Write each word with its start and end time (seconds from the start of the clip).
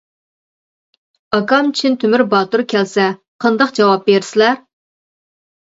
ئاكام 1.39 1.69
چىن 1.81 1.99
تۆمۈر 2.05 2.25
باتۇر 2.33 2.65
كەلسە 2.75 3.07
قانداق 3.47 3.79
جاۋاب 3.83 4.07
بېرىسىلەر؟! 4.11 4.63